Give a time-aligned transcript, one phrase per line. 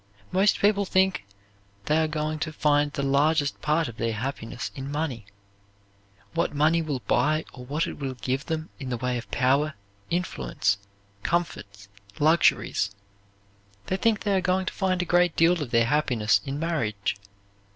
[0.31, 1.25] Most people think
[1.85, 5.27] they are going to find the largest part of their happiness in money,
[6.33, 9.75] what money will buy or what it will give them in the way of power,
[10.09, 10.79] influence,
[11.21, 11.87] comforts,
[12.17, 12.89] luxuries.
[13.85, 17.15] They think they are going to find a great deal of their happiness in marriage.